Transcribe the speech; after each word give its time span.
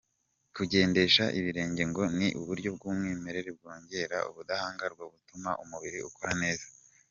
Kugendesha 0.55 1.23
ibirenge 1.39 1.83
ngo 1.91 2.03
ni 2.17 2.27
uburyo 2.41 2.69
bw’umwimerere 2.75 3.49
bwongera 3.57 4.17
ubudahangarwa 4.29 5.03
butuma 5.13 5.51
umubiri 5.63 5.99
ukora 6.11 6.33
neza. 6.43 6.65